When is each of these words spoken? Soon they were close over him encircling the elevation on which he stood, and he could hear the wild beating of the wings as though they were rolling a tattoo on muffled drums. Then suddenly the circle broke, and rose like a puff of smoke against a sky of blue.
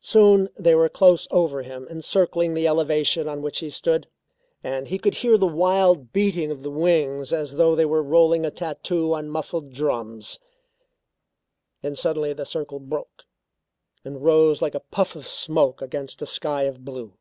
Soon 0.00 0.48
they 0.58 0.74
were 0.74 0.88
close 0.88 1.28
over 1.30 1.62
him 1.62 1.86
encircling 1.88 2.54
the 2.54 2.66
elevation 2.66 3.28
on 3.28 3.40
which 3.40 3.60
he 3.60 3.70
stood, 3.70 4.08
and 4.64 4.88
he 4.88 4.98
could 4.98 5.14
hear 5.14 5.38
the 5.38 5.46
wild 5.46 6.12
beating 6.12 6.50
of 6.50 6.64
the 6.64 6.72
wings 6.72 7.32
as 7.32 7.54
though 7.54 7.76
they 7.76 7.84
were 7.84 8.02
rolling 8.02 8.44
a 8.44 8.50
tattoo 8.50 9.14
on 9.14 9.28
muffled 9.28 9.72
drums. 9.72 10.40
Then 11.82 11.94
suddenly 11.94 12.32
the 12.32 12.44
circle 12.44 12.80
broke, 12.80 13.26
and 14.04 14.24
rose 14.24 14.60
like 14.60 14.74
a 14.74 14.80
puff 14.90 15.14
of 15.14 15.24
smoke 15.24 15.80
against 15.80 16.20
a 16.20 16.26
sky 16.26 16.64
of 16.64 16.84
blue. 16.84 17.16